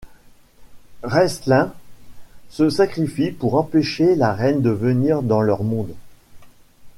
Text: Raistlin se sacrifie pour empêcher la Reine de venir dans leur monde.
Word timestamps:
Raistlin 1.03 1.73
se 2.49 2.71
sacrifie 2.71 3.29
pour 3.29 3.53
empêcher 3.53 4.15
la 4.15 4.33
Reine 4.33 4.63
de 4.63 4.71
venir 4.71 5.21
dans 5.21 5.41
leur 5.41 5.61
monde. 5.61 5.93